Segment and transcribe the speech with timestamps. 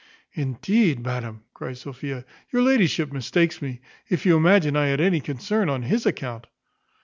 [0.33, 5.69] "Indeed, madam," cries Sophia, "your ladyship mistakes me, if you imagine I had any concern
[5.69, 6.47] on his account."